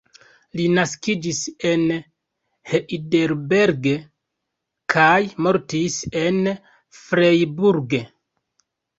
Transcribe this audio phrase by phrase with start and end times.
[0.59, 1.39] Li naskiĝis
[1.71, 1.81] en
[2.69, 3.89] Heidelberg
[4.93, 6.39] kaj mortis en
[7.01, 7.95] Freiburg.